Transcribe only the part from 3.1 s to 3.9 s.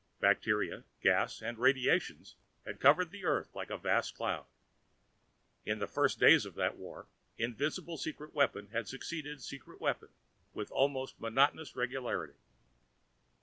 the Earth like a